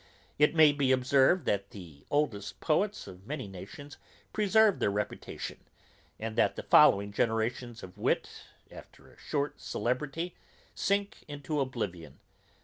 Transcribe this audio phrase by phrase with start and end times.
[0.39, 3.97] It may be observed, that the oldest poets of many nations
[4.33, 5.59] preserve their reputation,
[6.19, 8.27] and that the following generations of wit,
[8.71, 10.33] after a short celebrity,
[10.73, 12.17] sink into oblivion.